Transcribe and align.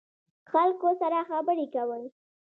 خلکو 0.51 0.89
سره 1.01 1.19
خبرې 1.29 1.65
کوئ؟ 1.73 2.03